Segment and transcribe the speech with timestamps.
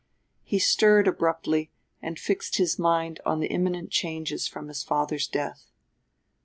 [0.41, 1.69] He stirred abruptly,
[2.01, 5.69] and fixed his mind on the imminent changes from his father's death.